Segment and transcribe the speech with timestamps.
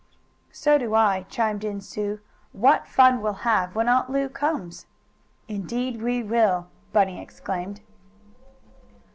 [0.51, 2.21] "So do I," chimed in Sue.
[2.53, 4.87] "What fun we'll have when Aunt Lu comes."
[5.47, 7.81] "Indeed we will!" Bunny exclaimed.